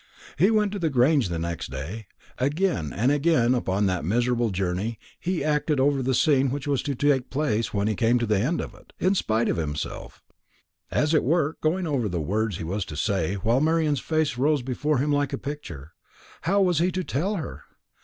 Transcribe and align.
He 0.35 0.49
went 0.49 0.71
back 0.71 0.77
to 0.77 0.79
the 0.79 0.89
Grange 0.89 1.29
next 1.29 1.69
day. 1.69 2.07
Again 2.39 2.91
and 2.91 3.11
again 3.11 3.53
upon 3.53 3.85
that 3.85 4.03
miserable 4.03 4.49
journey 4.49 4.97
he 5.19 5.43
acted 5.43 5.79
over 5.79 6.01
the 6.01 6.15
scene 6.15 6.49
which 6.49 6.65
was 6.65 6.81
to 6.81 6.95
take 6.95 7.29
place 7.29 7.71
when 7.71 7.87
he 7.87 7.93
came 7.93 8.17
to 8.17 8.25
the 8.25 8.39
end 8.39 8.61
of 8.61 8.73
it 8.73 8.93
in 8.99 9.13
spite 9.13 9.47
of 9.47 9.57
himself, 9.57 10.23
as 10.89 11.13
it 11.13 11.23
were 11.23 11.55
going 11.61 11.85
over 11.85 12.09
the 12.09 12.19
words 12.19 12.57
he 12.57 12.63
was 12.63 12.83
to 12.85 12.95
say, 12.97 13.35
while 13.35 13.61
Marian's 13.61 13.99
face 13.99 14.39
rose 14.39 14.63
before 14.63 14.97
him 14.97 15.11
like 15.11 15.33
a 15.33 15.37
picture. 15.37 15.93
How 16.41 16.61
was 16.63 16.79
he 16.79 16.91
to 16.93 17.03
tell 17.03 17.35
her? 17.35 17.61